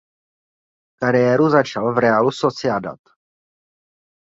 [0.97, 2.97] Kariéru začal v Realu Sociedad.